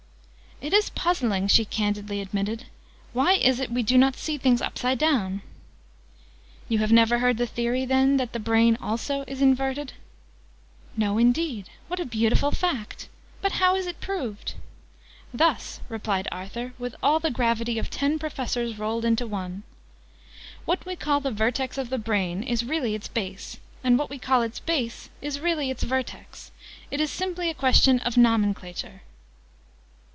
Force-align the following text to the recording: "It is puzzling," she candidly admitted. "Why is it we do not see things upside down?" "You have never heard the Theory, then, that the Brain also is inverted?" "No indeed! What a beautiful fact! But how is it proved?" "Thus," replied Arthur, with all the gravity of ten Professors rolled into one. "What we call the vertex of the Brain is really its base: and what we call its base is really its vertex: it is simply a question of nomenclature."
"It 0.63 0.73
is 0.73 0.91
puzzling," 0.91 1.47
she 1.47 1.65
candidly 1.65 2.21
admitted. 2.21 2.65
"Why 3.13 3.33
is 3.33 3.59
it 3.59 3.71
we 3.71 3.81
do 3.81 3.97
not 3.97 4.15
see 4.15 4.37
things 4.37 4.61
upside 4.61 4.99
down?" 4.99 5.41
"You 6.69 6.77
have 6.77 6.91
never 6.91 7.17
heard 7.17 7.37
the 7.39 7.47
Theory, 7.47 7.83
then, 7.83 8.17
that 8.17 8.31
the 8.31 8.39
Brain 8.39 8.77
also 8.79 9.23
is 9.27 9.41
inverted?" 9.41 9.93
"No 10.95 11.17
indeed! 11.17 11.65
What 11.87 11.99
a 11.99 12.05
beautiful 12.05 12.51
fact! 12.51 13.09
But 13.41 13.53
how 13.53 13.75
is 13.75 13.87
it 13.87 13.99
proved?" 14.01 14.53
"Thus," 15.33 15.79
replied 15.89 16.27
Arthur, 16.31 16.73
with 16.77 16.95
all 17.01 17.19
the 17.19 17.31
gravity 17.31 17.79
of 17.79 17.89
ten 17.89 18.19
Professors 18.19 18.77
rolled 18.77 19.03
into 19.03 19.25
one. 19.25 19.63
"What 20.65 20.85
we 20.85 20.95
call 20.95 21.21
the 21.21 21.31
vertex 21.31 21.79
of 21.79 21.89
the 21.89 21.97
Brain 21.97 22.43
is 22.43 22.63
really 22.63 22.93
its 22.93 23.07
base: 23.07 23.57
and 23.83 23.97
what 23.97 24.11
we 24.11 24.19
call 24.19 24.43
its 24.43 24.59
base 24.59 25.09
is 25.23 25.39
really 25.39 25.71
its 25.71 25.81
vertex: 25.81 26.51
it 26.91 27.01
is 27.01 27.09
simply 27.09 27.49
a 27.49 27.55
question 27.55 27.97
of 28.01 28.15
nomenclature." 28.15 29.01